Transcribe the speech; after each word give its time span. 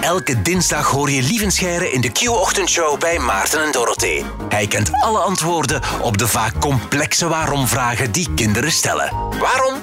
Elke 0.00 0.42
dinsdag 0.42 0.90
hoor 0.90 1.10
je 1.10 1.22
Lievenscheire 1.22 1.90
in 1.92 2.00
de 2.00 2.10
Q-ochtendshow 2.12 3.00
bij 3.00 3.18
Maarten 3.18 3.62
en 3.64 3.72
Dorothee. 3.72 4.24
Hij 4.48 4.66
kent 4.66 4.90
alle 4.92 5.18
antwoorden 5.18 5.80
op 6.02 6.18
de 6.18 6.26
vaak 6.28 6.60
complexe 6.60 7.28
waarom-vragen 7.28 8.12
die 8.12 8.34
kinderen 8.34 8.70
stellen. 8.70 9.10
Waarom? 9.38 9.74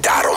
Daarom. 0.00 0.36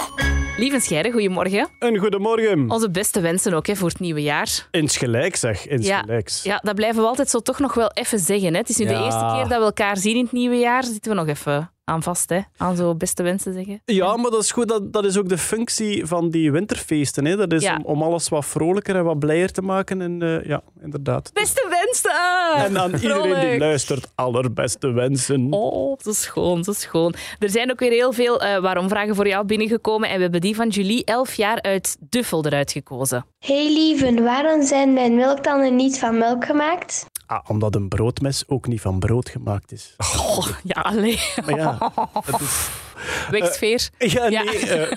Lieve 0.58 0.80
Scheire, 0.80 1.12
goedemorgen. 1.12 1.70
Een 1.80 1.98
goedemorgen. 1.98 2.70
Onze 2.70 2.92
beste 2.92 3.22
wensen 3.22 3.54
ook 3.54 3.68
hè, 3.68 3.76
voor 3.76 3.90
het 3.90 4.00
nieuwe 4.00 4.22
jaar. 4.22 4.68
Insgelijks 4.72 5.40
zeg, 5.40 5.68
insgelijks. 5.68 6.44
Ja, 6.44 6.60
dat 6.64 6.76
blijven 6.76 7.02
we 7.02 7.08
altijd 7.08 7.30
zo 7.30 7.40
toch 7.40 7.60
nog 7.60 7.74
wel 7.74 7.92
even 7.94 8.20
zeggen. 8.20 8.54
Hè. 8.54 8.60
Het 8.60 8.70
is 8.70 8.78
nu 8.78 8.86
de 8.86 8.92
Ja. 8.92 9.04
eerste 9.04 9.30
keer 9.34 9.48
dat 9.48 9.60
we 9.60 9.66
elkaar 9.66 9.98
zien 9.98 10.16
in 10.16 10.24
het 10.24 10.32
nieuwe 10.32 10.56
jaar. 10.58 10.84
Zitten 10.84 11.12
we 11.12 11.18
nog 11.18 11.28
even 11.28 11.70
aan 11.86 12.04
vast, 12.04 12.30
hè? 12.30 12.40
aan 12.58 12.76
zo 12.76 12.96
beste 12.96 13.24
wensen 13.24 13.54
zeggen. 13.54 13.82
Ja, 13.86 14.16
maar 14.18 14.32
dat 14.32 14.42
is 14.44 14.52
goed. 14.52 14.68
Dat, 14.68 14.94
dat 14.94 15.06
is 15.06 15.18
ook 15.18 15.30
de 15.30 15.38
functie 15.38 16.06
van 16.06 16.30
die 16.30 16.52
winterfeesten. 16.52 17.26
Hè. 17.26 17.36
Dat 17.36 17.54
is 17.54 17.64
Ja. 17.64 17.76
om, 17.76 17.84
om 17.84 18.02
alles 18.04 18.30
wat 18.30 18.46
vrolijker 18.46 18.96
en 18.96 19.04
wat 19.04 19.20
blijer 19.20 19.52
te 19.52 19.62
maken. 19.62 20.02
En 20.02 20.22
eh, 20.22 20.46
ja, 20.48 20.62
inderdaad. 20.84 21.30
Beste 21.34 21.68
wensen! 21.70 22.64
En 22.66 22.80
aan 22.80 22.94
iedereen 22.94 23.50
die 23.50 23.60
luistert, 23.60 24.08
allerbeste 24.16 24.92
wensen. 24.92 25.48
Oh, 25.50 25.98
dat 26.04 26.14
is 26.14 26.22
schoon, 26.22 26.62
dat 26.62 26.76
is 26.76 26.82
schoon. 26.82 27.14
Er 27.40 27.50
zijn 27.50 27.72
ook 27.72 27.80
weer 27.80 27.92
heel 27.92 28.14
veel 28.14 28.42
eh, 28.42 28.60
waarom-vragen 28.62 29.16
voor 29.16 29.28
jou 29.28 29.46
binnengekomen. 29.46 30.10
En 30.10 30.16
we 30.16 30.22
hebben 30.22 30.42
die 30.42 30.56
van 30.56 30.68
Julie, 30.70 31.04
11 31.06 31.34
jaar, 31.34 31.62
uit 31.62 31.98
Duffel 32.10 32.46
eruit 32.46 32.72
gekozen. 32.72 33.26
Hey 33.40 33.74
lieven, 33.74 34.24
waarom 34.24 34.64
zijn 34.64 34.94
mijn 34.94 35.16
melktanden 35.16 35.76
niet 35.76 36.00
van 36.00 36.18
melk 36.18 36.46
gemaakt? 36.46 37.06
Ah, 37.28 37.50
omdat 37.50 37.76
een 37.76 37.88
broodmes 37.88 38.44
ook 38.48 38.68
niet 38.68 38.82
van 38.82 39.00
brood 39.00 39.30
gemaakt 39.30 39.72
is. 39.72 39.96
Oh, 40.18 40.48
ja, 40.64 40.82
alleen. 40.82 41.18
Maar 41.46 41.56
ja, 41.58 41.92
is... 42.40 42.70
Wegsfeer. 43.32 43.90
Ja, 43.98 44.28
Ja. 44.36 44.44
nee. 44.44 44.60
eh, 44.60 44.92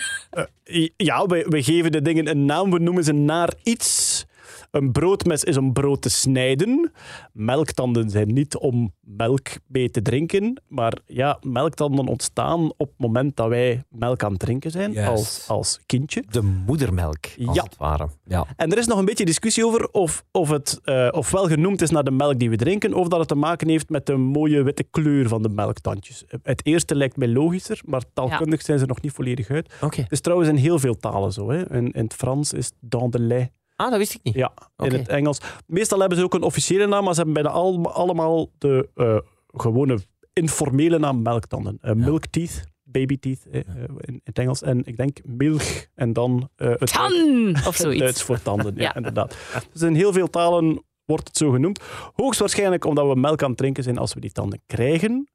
eh, 0.65 0.89
ja, 0.97 1.27
we, 1.27 1.47
we 1.49 1.63
geven 1.63 1.93
de 1.93 2.03
dingen 2.03 2.29
een 2.29 2.45
naam, 2.45 2.71
we 2.71 2.79
noemen 2.79 3.05
ze 3.05 3.13
naar 3.13 3.53
iets. 3.63 4.27
Een 4.71 4.93
broodmes 4.93 5.45
is 5.45 5.57
om 5.57 5.73
brood 5.73 6.03
te 6.03 6.09
snijden. 6.11 6.93
Melktanden 7.33 8.11
zijn 8.11 8.33
niet 8.33 8.57
om 8.57 8.93
melk 9.01 9.49
mee 9.67 9.91
te 9.91 10.03
drinken. 10.03 10.63
Maar 10.69 10.99
ja, 11.07 11.39
melktanden 11.43 12.07
ontstaan 12.07 12.65
op 12.77 12.89
het 12.89 12.99
moment 12.99 13.37
dat 13.37 13.49
wij 13.49 13.85
melk 13.91 14.23
aan 14.23 14.31
het 14.31 14.41
drinken 14.41 14.71
zijn, 14.71 14.99
als, 14.99 15.45
als 15.49 15.81
kindje. 15.87 16.23
De 16.31 16.43
moedermelk, 16.43 17.25
als 17.47 17.57
Ja. 17.57 17.63
het 17.63 17.77
ware. 17.77 18.09
Ja. 18.25 18.47
En 18.57 18.73
er 18.73 18.79
is 18.79 18.87
nog 18.87 18.99
een 18.99 19.05
beetje 19.05 19.25
discussie 19.25 19.67
over 19.67 19.89
of, 19.91 20.25
of 20.33 20.49
het 20.51 20.81
eh, 20.85 21.09
ofwel 21.11 21.47
genoemd 21.47 21.83
is 21.83 21.91
naar 21.91 22.05
de 22.05 22.11
melk 22.11 22.39
die 22.39 22.51
we 22.51 22.57
drinken, 22.57 22.95
of 22.95 23.09
dat 23.09 23.19
het 23.19 23.29
te 23.29 23.35
maken 23.35 23.69
heeft 23.69 23.89
met 23.89 24.07
de 24.07 24.17
mooie 24.17 24.63
witte 24.63 24.85
kleur 24.91 25.29
van 25.29 25.43
de 25.43 25.49
melktandjes. 25.49 26.25
Het 26.43 26.67
eerste 26.67 26.95
lijkt 26.95 27.17
mij 27.17 27.29
logischer, 27.29 27.81
maar 27.85 28.03
taalkundig 28.13 28.63
zijn 28.63 28.79
ze 28.79 28.87
nog 28.87 29.01
niet 29.01 29.13
volledig 29.13 29.51
uit. 29.51 29.73
Oké. 29.81 30.01
Het 30.01 30.13
is 30.13 30.21
trouwens 30.21 30.49
in 30.51 30.57
heel 30.57 30.79
veel 30.79 30.97
talen 30.97 31.33
zo. 31.33 31.51
Hè. 31.51 31.73
In, 31.75 31.91
in 31.93 32.05
het 32.05 32.15
Frans 32.15 32.53
is 32.53 32.65
het 32.65 32.75
dans 32.81 33.11
de 33.11 33.21
lait. 33.21 33.51
Ah, 33.79 33.91
dat 33.91 33.99
wist 33.99 34.15
ik 34.15 34.21
niet. 34.23 34.35
Ja, 34.35 34.53
in 34.77 34.93
het 34.93 35.09
Engels. 35.09 35.41
Meestal 35.67 35.99
hebben 36.01 36.19
ze 36.19 36.25
ook 36.25 36.35
een 36.35 36.43
officiële 36.43 36.87
naam, 36.87 37.05
maar 37.05 37.15
ze 37.15 37.23
hebben 37.23 37.43
bijna 37.43 37.59
al- 37.59 37.93
allemaal 37.93 38.51
de 38.59 38.89
eh, 38.95 39.19
gewone 39.47 39.99
informele 40.33 40.99
naam 40.99 41.23
melktanden. 41.23 41.79
Eh, 41.81 41.93
Milk 41.93 42.27
teeth, 42.27 42.65
baby 42.83 43.19
teeth 43.19 43.47
eh, 43.51 43.61
in, 43.79 43.99
in 44.01 44.21
het 44.25 44.39
Engels. 44.39 44.63
En 44.63 44.85
ik 44.87 44.97
denk 44.97 45.19
milk 45.25 45.63
en 45.95 46.13
dan 46.13 46.51
het 46.57 46.93
Tan! 46.93 47.57
Of 47.67 47.77
zoiets. 47.77 48.01
Duits 48.01 48.23
voor 48.23 48.43
tanden, 48.43 48.75
ja, 48.77 48.83
Ja. 48.89 48.95
inderdaad. 48.95 49.37
Dus 49.73 49.83
in 49.83 49.95
heel 49.95 50.13
veel 50.13 50.31
talen 50.31 50.83
wordt 51.05 51.29
het 51.29 51.37
zo 51.37 51.51
genoemd. 51.51 51.81
Hoogstwaarschijnlijk 52.15 52.85
omdat 52.85 53.07
we 53.09 53.15
melk 53.21 53.43
aan 53.43 53.49
het 53.49 53.59
drinken 53.59 53.83
zijn 53.83 53.99
als 53.99 54.15
we 54.15 54.21
die 54.21 54.33
tanden 54.33 54.61
krijgen. 54.67 55.29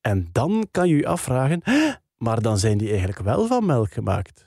En 0.00 0.28
dan 0.32 0.68
kan 0.70 0.88
je 0.88 0.96
je 0.96 1.06
afvragen, 1.06 1.60
"Hè, 1.64 1.90
maar 2.16 2.42
dan 2.42 2.58
zijn 2.58 2.78
die 2.78 2.88
eigenlijk 2.88 3.18
wel 3.18 3.46
van 3.46 3.66
melk 3.66 3.92
gemaakt. 3.92 4.46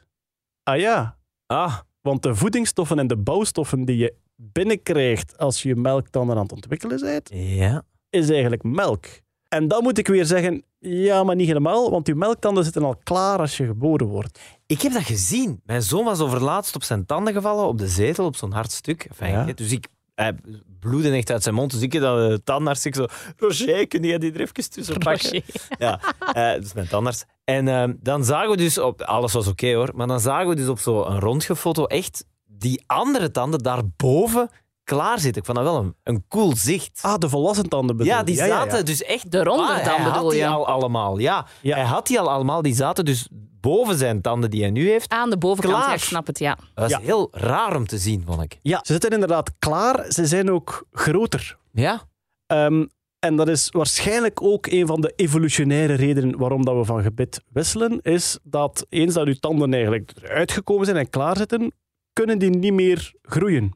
Ah 0.64 0.78
ja, 0.80 1.18
Ah, 1.46 1.80
want 2.02 2.24
de 2.24 2.36
voedingsstoffen 2.36 3.00
en 3.00 3.08
de 3.08 3.18
bouwstoffen 3.18 3.86
die 3.86 3.98
je 3.98 4.14
binnenkrijgt 4.36 5.38
als 5.38 5.62
je 5.62 5.76
melktanden 5.76 6.36
aan 6.36 6.42
het 6.42 6.52
ontwikkelen 6.52 7.00
bent, 7.00 7.30
ja. 7.34 7.84
is 8.10 8.30
eigenlijk 8.30 8.64
melk. 8.64 9.06
En 9.48 9.68
dan 9.68 9.84
moet 9.84 9.98
ik 9.98 10.08
weer 10.08 10.26
zeggen, 10.26 10.64
ja, 10.80 11.24
maar 11.24 11.36
niet 11.36 11.48
helemaal, 11.48 11.92
want 11.92 12.06
die 12.06 12.16
melktanden 12.16 12.64
zitten 12.64 12.84
al 12.84 12.96
klaar 13.04 13.40
als 13.40 13.58
je 13.58 13.66
geboren 13.66 14.08
wordt. 14.08 14.40
Ik 14.66 14.82
heb 14.82 14.94
dat 14.94 15.04
gezien. 15.04 15.62
Mijn 15.66 15.82
zoon 15.82 16.06
was 16.06 16.20
overlaatst 16.20 16.76
op 16.76 16.84
zijn 16.84 17.06
tanden 17.06 17.34
gevallen 17.34 17.68
op 17.68 17.78
de 17.78 17.88
zetel, 17.88 18.26
op 18.26 18.36
zo'n 18.36 18.52
hard 18.52 18.72
stuk. 18.72 19.04
Enfin, 19.10 19.30
Ja. 19.30 19.54
Dus 19.54 19.72
ik... 19.72 19.88
Hij 20.16 20.36
bloedde 20.80 21.12
echt 21.12 21.32
uit 21.32 21.44
zijn 21.44 21.56
mond. 21.56 21.72
Dus 21.72 21.82
ik 21.82 21.94
heb 21.94 22.02
dat 22.02 22.30
de 22.30 22.42
tandarts. 22.44 22.86
Ik 22.86 22.96
zo, 22.96 23.06
Roger, 23.38 23.88
kun 23.88 24.04
jij 24.04 24.18
die 24.18 24.34
er 24.34 24.42
even 24.42 24.70
tussen 24.70 24.98
pakken? 25.08 25.44
Ja, 25.80 26.00
eh, 26.34 26.52
dat 26.52 26.64
is 26.64 26.74
mijn 26.74 26.88
tandarts. 26.88 27.24
En 27.44 27.68
ehm, 27.68 27.94
dan 28.00 28.24
zagen 28.24 28.50
we 28.50 28.58
dus 28.58 28.78
op... 28.78 29.02
Alles 29.02 29.34
was 29.34 29.48
oké 29.48 29.74
hoor. 29.74 29.90
Maar 29.96 30.08
dan 30.08 30.20
zagen 30.20 30.48
we 30.50 30.56
dus 30.56 30.68
op 30.68 30.80
zo'n 30.80 31.20
rondgefoto 31.20 31.86
echt 31.86 32.26
die 32.46 32.84
andere 32.86 33.32
tanden 33.32 33.60
daarboven 33.64 34.50
klaar 34.84 35.20
zitten. 35.20 35.42
Ik 35.42 35.48
vond 35.48 35.58
dat 35.58 35.68
wel 35.74 35.78
een, 35.84 35.96
een 36.04 36.26
cool 36.28 36.56
zicht. 36.56 37.00
Ah, 37.02 37.18
de 37.18 37.30
volwassen 37.30 37.70
tanden 37.70 37.98
bedoel 37.98 38.12
Ja, 38.12 38.20
je? 38.20 38.26
die 38.26 38.36
zaten 38.36 38.86
dus 38.86 39.04
echt... 39.04 39.32
De 39.32 39.44
ronde 39.44 39.64
Ah, 39.64 39.86
dan 39.86 39.96
hij 39.96 40.04
bedoel 40.04 40.12
had 40.22 40.30
die 40.32 40.40
je? 40.40 40.48
al 40.48 40.68
allemaal, 40.68 41.18
ja. 41.18 41.46
Ja. 41.62 41.76
Hij 41.76 41.86
had 41.86 42.08
die 42.08 42.20
al 42.20 42.30
allemaal. 42.32 42.62
Die 42.62 42.76
zaten 42.76 43.06
dus 43.06 43.28
boven 43.62 43.98
zijn 43.98 44.22
tanden 44.22 44.50
die 44.50 44.62
hij 44.62 44.72
nu 44.72 44.90
heeft. 44.90 45.12
Aan 45.12 45.30
de 45.30 45.38
bovenkant, 45.38 45.76
Klaar. 45.76 45.88
ja, 45.90 45.94
ik 45.96 46.02
snap 46.02 46.28
het, 46.28 46.40
ja. 46.40 46.58
Dat 46.74 46.90
Ja. 46.90 47.00
heel 47.00 47.28
raar 47.32 47.76
om 47.76 47.88
te 47.88 47.98
zien, 47.98 48.24
vond 48.26 48.42
ik. 48.42 48.60
Ja, 48.62 48.78
ze 48.84 48.92
zitten 48.92 49.10
inderdaad 49.10 49.52
klaar. 49.60 50.12
Ze 50.12 50.26
zijn 50.26 50.52
ook 50.52 50.86
groter. 50.92 51.58
Ja? 51.72 52.02
Ehm, 52.48 52.86
en 53.20 53.36
dat 53.36 53.48
is 53.48 53.70
waarschijnlijk 53.70 54.42
ook 54.42 54.68
een 54.68 54.88
van 54.88 55.02
de 55.02 55.14
evolutionaire 55.16 55.94
redenen 55.94 56.38
waarom 56.38 56.66
dat 56.66 56.76
we 56.76 56.86
van 56.86 57.02
gebit 57.04 57.42
wisselen, 57.52 58.00
is 58.02 58.40
dat 58.44 58.86
eens 58.90 59.14
dat 59.14 59.28
uw 59.28 59.34
tanden 59.34 59.74
eigenlijk 59.74 60.12
eruit 60.22 60.52
gekomen 60.52 60.86
zijn 60.86 60.98
en 60.98 61.10
klaar 61.10 61.38
zitten, 61.38 61.72
kunnen 62.14 62.40
die 62.40 62.50
niet 62.50 62.74
meer 62.74 63.14
groeien. 63.22 63.72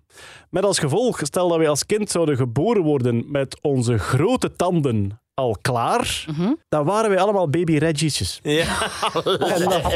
Met 0.50 0.64
als 0.64 0.80
gevolg, 0.80 1.20
stel 1.24 1.48
dat 1.50 1.58
wij 1.58 1.70
als 1.70 1.86
kind 1.86 2.10
zouden 2.12 2.36
geboren 2.36 2.82
worden 2.84 3.32
met 3.32 3.62
onze 3.62 3.98
grote 3.98 4.56
tanden 4.56 5.20
al 5.36 5.56
klaar, 5.62 6.26
Mhm. 6.28 6.54
dan 6.70 6.86
waren 6.86 7.10
wij 7.10 7.20
allemaal 7.20 7.50
baby 7.50 7.78
Reggie'tjes. 7.78 8.40
Ja. 8.44 8.66
En, 9.14 9.24
dat- 9.64 9.92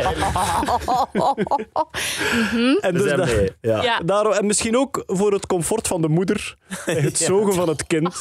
en 2.81 2.93
dus 2.93 3.11
dat- 3.15 3.29
Ja. 3.61 3.83
Ja. 3.83 3.99
Daarom, 3.99 4.33
en 4.33 4.45
misschien 4.45 4.77
ook 4.77 5.03
voor 5.07 5.31
het 5.33 5.45
comfort 5.47 5.87
van 5.87 6.01
de 6.01 6.07
moeder, 6.07 6.57
het 6.85 7.17
zogen 7.17 7.53
van 7.53 7.69
het 7.69 7.87
kind. 7.87 8.17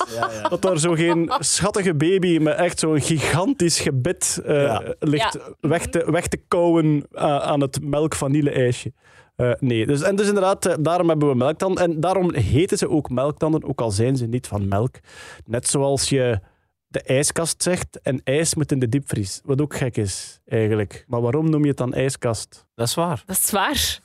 Dat 0.50 0.62
daar 0.62 0.78
zo 0.78 0.92
geen 0.92 1.32
schattige 1.38 1.94
baby 1.94 2.38
met 2.38 2.56
echt 2.56 2.78
zo'n 2.78 3.00
gigantisch 3.00 3.80
gebit 3.80 4.40
eh, 4.46 4.62
Ja. 4.62 4.82
ligt 4.98 5.32
Ja. 5.32 5.68
weg, 5.68 5.86
te, 5.86 6.10
weg 6.10 6.26
te 6.26 6.40
kauwen 6.48 7.06
eh, 7.12 7.36
aan 7.38 7.60
het 7.60 7.78
melk-vanille-ijsje. 7.82 8.92
Eh, 9.36 9.50
nee, 9.60 9.86
dus, 9.86 10.02
en 10.02 10.16
dus 10.16 10.26
inderdaad, 10.28 10.76
daarom 10.84 11.08
hebben 11.08 11.28
we 11.28 11.34
melktanden. 11.34 11.82
En 11.84 12.00
daarom 12.00 12.34
heten 12.34 12.78
ze 12.78 12.88
ook 12.90 13.10
melktanden, 13.10 13.64
ook 13.68 13.80
al 13.80 13.90
zijn 13.90 14.16
ze 14.16 14.26
niet 14.26 14.46
van 14.46 14.68
melk. 14.68 14.94
Net 15.44 15.68
zoals 15.68 16.08
je 16.08 16.40
de 16.88 17.02
ijskast 17.02 17.62
zegt 17.62 18.00
en 18.02 18.20
ijs 18.24 18.54
moet 18.54 18.72
in 18.72 18.78
de 18.78 18.88
diepvries. 18.88 19.40
Wat 19.44 19.60
ook 19.60 19.76
gek 19.76 19.96
is, 19.96 20.38
eigenlijk. 20.46 21.04
Maar 21.08 21.20
waarom 21.20 21.50
noem 21.50 21.62
je 21.62 21.68
het 21.68 21.76
dan 21.76 21.94
ijskast? 21.94 22.66
Dat 22.74 22.86
is 22.86 22.94
waar. 22.94 23.22
Dat 23.26 23.36
is 23.36 23.50
waar. 23.50 23.98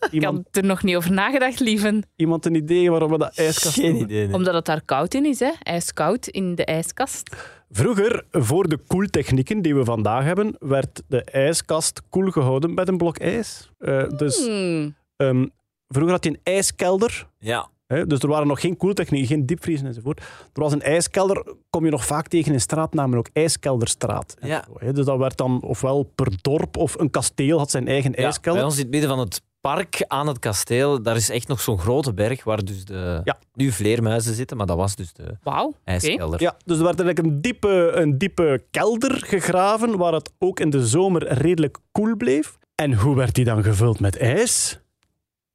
Ik 0.00 0.08
Iemand, 0.10 0.36
had 0.36 0.56
er 0.56 0.64
nog 0.64 0.82
niet 0.82 0.96
over 0.96 1.12
nagedacht, 1.12 1.60
lieven. 1.60 2.02
iemand 2.16 2.46
een 2.46 2.54
idee 2.54 2.90
waarom 2.90 3.10
we 3.10 3.18
dat 3.18 3.36
ijskast 3.38 3.74
Geen 3.74 3.84
noemen? 3.90 4.02
idee. 4.02 4.24
nee. 4.26 4.34
Omdat 4.34 4.54
het 4.54 4.64
daar 4.64 4.82
koud 4.84 5.14
in 5.14 5.24
is, 5.24 5.40
hè. 5.40 5.50
IJskoud 5.62 6.26
in 6.26 6.54
de 6.54 6.64
ijskast. 6.64 7.36
Vroeger, 7.70 8.24
voor 8.30 8.68
de 8.68 8.76
koeltechnieken 8.86 9.62
die 9.62 9.74
we 9.74 9.84
vandaag 9.84 10.24
hebben, 10.24 10.56
werd 10.58 11.02
de 11.08 11.22
ijskast 11.24 12.02
koel 12.08 12.30
gehouden 12.30 12.74
met 12.74 12.88
een 12.88 12.96
blok 12.96 13.18
ijs. 13.18 13.70
Eh, 13.78 14.08
dus 14.16 14.46
Hmm. 14.46 14.96
ehm, 15.16 15.46
vroeger 15.88 16.12
had 16.14 16.24
je 16.24 16.30
een 16.30 16.40
ijskelder. 16.42 17.28
Ja. 17.38 17.68
Hè, 17.90 18.06
dus 18.06 18.18
er 18.18 18.28
waren 18.28 18.46
nog 18.46 18.60
geen 18.60 18.76
koeltechnieken, 18.76 19.28
geen 19.28 19.46
diepvriezen 19.46 19.86
enzovoort. 19.86 20.20
Er 20.52 20.60
was 20.62 20.72
een 20.72 20.82
ijskelder, 20.82 21.54
kom 21.70 21.84
je 21.84 21.90
nog 21.90 22.06
vaak 22.06 22.28
tegen 22.28 22.52
in 22.52 22.60
straatnamen, 22.60 23.18
ook 23.18 23.28
ijskelderstraat. 23.32 24.36
Ja. 24.40 24.64
zo, 24.66 24.76
hè. 24.78 24.92
Dus 24.92 25.04
dat 25.04 25.18
werd 25.18 25.36
dan 25.36 25.62
ofwel 25.62 26.02
per 26.14 26.32
dorp 26.40 26.76
of 26.76 26.98
een 26.98 27.10
kasteel 27.10 27.58
had 27.58 27.70
zijn 27.70 27.88
eigen 27.88 28.12
ja. 28.16 28.22
ijskelder. 28.24 28.60
Bij 28.60 28.70
ons 28.70 28.76
in 28.78 28.82
het 28.82 28.90
midden 28.90 29.10
van 29.10 29.18
het 29.18 29.42
park 29.60 30.04
aan 30.06 30.26
het 30.26 30.38
kasteel, 30.38 31.02
daar 31.02 31.16
is 31.16 31.30
echt 31.30 31.48
nog 31.48 31.60
zo'n 31.60 31.78
grote 31.78 32.14
berg 32.14 32.44
waar 32.44 32.64
dus 32.64 32.84
de, 32.84 33.20
Ja. 33.24 33.38
nu 33.54 33.70
vleermuizen 33.70 34.34
zitten, 34.34 34.56
maar 34.56 34.66
dat 34.66 34.76
was 34.76 34.96
dus 34.96 35.12
de 35.12 35.36
ijskelder. 35.84 36.42
Ja, 36.42 36.56
dus 36.64 36.78
er 36.78 36.84
werd 36.84 37.00
eigenlijk 37.00 37.18
een 37.18 37.40
diepe, 37.40 37.90
een 37.94 38.18
diepe 38.18 38.64
kelder 38.70 39.22
gegraven, 39.26 39.96
waar 39.96 40.12
het 40.12 40.30
ook 40.38 40.60
in 40.60 40.70
de 40.70 40.86
zomer 40.86 41.32
redelijk 41.32 41.78
koel 41.92 42.16
bleef. 42.16 42.58
En 42.74 42.94
hoe 42.94 43.16
werd 43.16 43.34
die 43.34 43.44
dan 43.44 43.62
gevuld 43.62 44.00
met 44.00 44.16
ijs? 44.16 44.80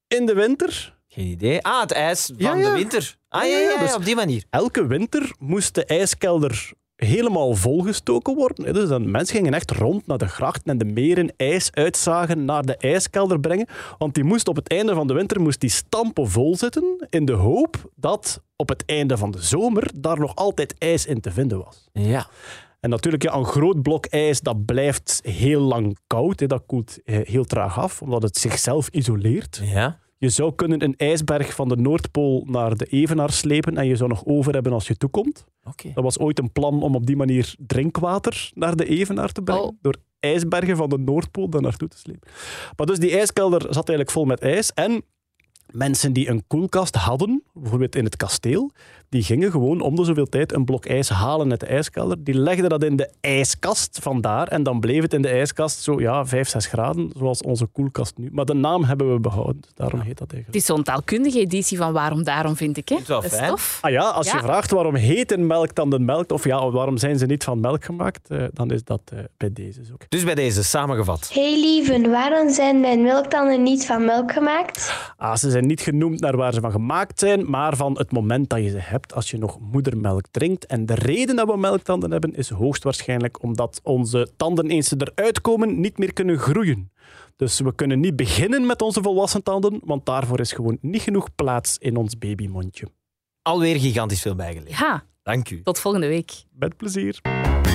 In 0.07 0.25
de 0.25 0.33
winter 0.33 0.94
Geen 1.15 1.27
idee. 1.27 1.61
Ah, 1.61 1.81
het 1.81 1.91
ijs 1.91 2.25
van 2.25 2.35
Ja, 2.37 2.55
ja. 2.55 2.69
de 2.69 2.75
winter. 2.75 3.15
Ah 3.29 3.43
ja, 3.43 3.57
Ja, 3.59 3.77
dus- 3.79 3.95
op 3.95 4.05
die 4.05 4.15
manier. 4.15 4.43
elke 4.49 4.87
winter 4.87 5.31
moest 5.39 5.75
de 5.75 5.85
ijskelder 5.85 6.71
helemaal 6.95 7.53
volgestoken 7.55 8.35
worden. 8.35 8.73
Dus 8.73 8.89
dan, 8.89 9.11
mensen 9.11 9.35
gingen 9.35 9.53
echt 9.53 9.71
rond 9.71 10.07
naar 10.07 10.17
de 10.17 10.27
grachten 10.27 10.71
en 10.71 10.77
de 10.77 10.85
meren 10.85 11.33
ijs 11.37 11.71
uitzagen 11.71 12.45
naar 12.45 12.63
de 12.65 12.77
ijskelder 12.77 13.39
brengen. 13.39 13.67
Want 13.97 14.13
die 14.13 14.23
moest 14.23 14.47
op 14.47 14.55
het 14.55 14.67
einde 14.69 14.93
van 14.93 15.07
de 15.07 15.13
winter 15.13 15.41
moest 15.41 15.59
die 15.59 15.69
stampen 15.69 16.29
vol 16.29 16.57
zitten 16.57 17.07
in 17.09 17.25
de 17.25 17.31
hoop 17.33 17.89
dat 17.95 18.41
op 18.55 18.69
het 18.69 18.83
einde 18.85 19.17
van 19.17 19.31
de 19.31 19.41
zomer 19.41 19.91
daar 19.95 20.19
nog 20.19 20.35
altijd 20.35 20.75
ijs 20.77 21.05
in 21.05 21.21
te 21.21 21.31
vinden 21.31 21.63
was. 21.63 21.87
Ja. 21.93 22.27
En 22.79 22.89
natuurlijk, 22.89 23.23
ja, 23.23 23.33
een 23.33 23.45
groot 23.45 23.81
blok 23.81 24.05
ijs 24.05 24.41
dat 24.41 24.65
blijft 24.65 25.19
heel 25.23 25.61
lang 25.61 25.97
koud. 26.07 26.39
Hè. 26.39 26.47
Dat 26.47 26.63
koelt 26.65 26.97
eh, 27.03 27.19
heel 27.23 27.43
traag 27.45 27.79
af, 27.79 28.01
omdat 28.01 28.21
het 28.21 28.37
zichzelf 28.37 28.87
isoleert. 28.89 29.61
Ja. 29.63 29.99
Je 30.25 30.31
zou 30.31 30.55
kunnen 30.55 30.83
een 30.83 30.95
ijsberg 30.97 31.53
van 31.53 31.67
de 31.67 31.75
Noordpool 31.75 32.43
naar 32.47 32.75
de 32.75 32.85
Evenaar 32.85 33.31
slepen 33.31 33.77
en 33.77 33.87
je 33.87 33.95
zou 33.95 34.09
nog 34.09 34.25
over 34.25 34.53
hebben 34.53 34.73
als 34.73 34.87
je 34.87 34.97
toekomt. 34.97 35.45
Oké. 35.63 35.91
Dat 35.93 36.03
was 36.03 36.19
ooit 36.19 36.39
een 36.39 36.51
plan 36.51 36.83
om 36.83 36.95
op 36.95 37.05
die 37.05 37.15
manier 37.15 37.55
drinkwater 37.57 38.51
naar 38.53 38.75
de 38.75 38.85
Evenaar 38.85 39.31
te 39.31 39.41
brengen. 39.41 39.63
Oh. 39.63 39.77
Door 39.81 39.95
ijsbergen 40.19 40.77
van 40.77 40.89
de 40.89 40.97
Noordpool 40.97 41.49
daar 41.49 41.61
naartoe 41.61 41.87
te 41.87 41.97
slepen. 41.97 42.27
Maar 42.75 42.85
dus 42.85 42.99
die 42.99 43.17
ijskelder 43.17 43.61
zat 43.61 43.89
eigenlijk 43.89 44.11
vol 44.11 44.25
met 44.25 44.39
ijs. 44.39 44.73
En 44.73 45.03
mensen 45.71 46.13
die 46.13 46.29
een 46.29 46.43
koelkast 46.47 46.95
hadden, 46.95 47.43
bijvoorbeeld 47.53 47.95
in 47.95 48.03
het 48.03 48.17
kasteel, 48.17 48.71
die 49.09 49.23
gingen 49.23 49.51
gewoon 49.51 49.81
om 49.81 49.95
de 49.95 50.03
zoveel 50.03 50.25
tijd 50.25 50.53
een 50.53 50.65
blok 50.65 50.85
ijs 50.85 51.09
halen 51.09 51.51
uit 51.51 51.59
de 51.59 51.65
ijskelder. 51.65 52.23
Die 52.23 52.33
legden 52.39 52.69
dat 52.69 52.83
in 52.83 52.95
de 52.95 53.09
ijskast 53.21 53.99
vandaar. 54.01 54.47
En 54.47 54.63
dan 54.63 54.79
bleef 54.79 55.01
het 55.01 55.13
in 55.13 55.21
de 55.21 55.27
ijskast 55.27 55.81
zo 55.83 55.99
ja, 56.01 56.25
5, 56.25 56.49
6 56.49 56.65
graden, 56.65 57.11
zoals 57.17 57.41
onze 57.41 57.65
koelkast 57.65 58.17
nu. 58.17 58.29
Maar 58.31 58.45
de 58.45 58.53
naam 58.53 58.83
hebben 58.83 59.13
we 59.13 59.19
behouden. 59.19 59.61
dus 59.61 59.71
Daarom 59.75 59.99
heet 59.99 60.17
dat 60.17 60.19
Het 60.27 60.33
eigenlijk. 60.33 60.55
is 60.55 60.65
zo'n 60.65 60.83
taalkundige 60.83 61.39
editie 61.39 61.77
van 61.77 61.93
Waarom 61.93 62.23
Daarom, 62.23 62.55
vind 62.55 62.77
ik. 62.77 62.89
Hè? 62.89 62.95
is 62.95 63.07
wel 63.07 63.21
Dat 63.21 63.31
is 63.31 63.37
fijn. 63.37 63.49
tof. 63.49 63.77
Ah 63.81 63.91
ja, 63.91 64.09
als 64.09 64.31
je 64.31 64.37
vraagt 64.37 64.71
waarom 64.71 64.95
heet 64.95 65.31
een 65.31 65.47
melk 65.47 65.75
dan 65.75 65.89
de 65.89 65.99
melk, 65.99 66.31
of 66.31 66.43
ja, 66.43 66.69
waarom 66.71 66.97
zijn 66.97 67.17
ze 67.17 67.25
niet 67.25 67.43
van 67.43 67.59
melk 67.59 67.83
gemaakt, 67.85 68.29
eh, 68.29 68.43
dan 68.53 68.71
is 68.71 68.83
dat 68.83 69.01
eh, 69.13 69.19
bij 69.37 69.53
deze 69.53 69.85
zo. 69.85 69.93
Dus 70.09 70.23
bij 70.23 70.35
deze, 70.35 70.63
samengevat. 70.63 71.29
Hey 71.33 71.59
lieven, 71.59 72.11
waarom 72.11 72.49
zijn 72.49 72.79
mijn 72.79 73.01
melktanden 73.03 73.63
niet 73.63 73.85
van 73.85 74.05
melk 74.05 74.31
gemaakt? 74.31 74.93
Ah, 75.17 75.35
ze 75.35 75.49
zijn 75.49 75.65
niet 75.67 75.81
genoemd 75.81 76.19
naar 76.19 76.37
waar 76.37 76.53
ze 76.53 76.59
van 76.59 76.71
gemaakt 76.71 77.19
zijn, 77.19 77.49
maar 77.49 77.75
van 77.75 77.97
het 77.97 78.11
moment 78.11 78.49
dat 78.49 78.59
je 78.63 78.69
ze 78.69 78.79
hebt 78.95 79.13
als 79.13 79.29
je 79.29 79.37
nog 79.37 79.59
moedermelk 79.59 80.25
drinkt. 80.31 80.65
En 80.65 80.85
de 80.85 80.93
reden 80.95 81.35
dat 81.35 81.47
we 81.47 81.57
melktanden 81.57 82.11
hebben 82.11 82.35
is 82.35 82.49
hoogstwaarschijnlijk 82.49 83.43
omdat 83.43 83.79
onze 83.83 84.29
tanden 84.37 84.69
eens 84.69 84.87
ze 84.87 84.95
eruit 85.13 85.41
komen 85.41 85.79
niet 85.79 85.97
meer 85.97 86.13
kunnen 86.13 86.37
groeien. 86.37 86.91
Dus 87.35 87.59
we 87.59 87.75
kunnen 87.75 87.99
niet 87.99 88.15
beginnen 88.15 88.65
met 88.65 88.81
onze 88.81 89.01
volwassen 89.01 89.43
tanden, 89.43 89.81
want 89.83 90.05
daarvoor 90.05 90.39
is 90.39 90.51
gewoon 90.51 90.77
niet 90.81 91.01
genoeg 91.01 91.35
plaats 91.35 91.77
in 91.77 91.95
ons 91.95 92.17
babymondje. 92.17 92.87
Alweer 93.41 93.79
gigantisch 93.79 94.21
veel 94.21 94.35
bijgeleerd. 94.35 94.77
Ja, 94.77 95.03
Dank 95.23 95.49
u. 95.49 95.61
tot 95.63 95.79
volgende 95.79 96.07
week. 96.07 96.31
Met 96.51 96.77
plezier. 96.77 97.19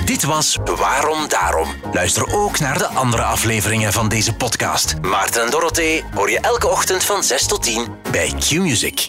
Dit 0.04 0.24
was 0.24 0.56
Waarom 0.64 1.28
Daarom. 1.28 1.68
Luister 1.92 2.34
ook 2.34 2.58
naar 2.58 2.78
de 2.78 2.86
andere 2.86 3.22
afleveringen 3.22 3.92
van 3.92 4.08
deze 4.08 4.34
podcast. 4.34 5.00
Maarten 5.02 5.44
en 5.44 5.50
Dorothee 5.50 6.04
hoor 6.14 6.30
je 6.30 6.40
elke 6.40 6.68
ochtend 6.68 7.04
van 7.04 7.22
6 7.22 7.46
tot 7.46 7.62
10 7.62 7.86
bij 8.10 8.28
Q-Music. 8.38 9.06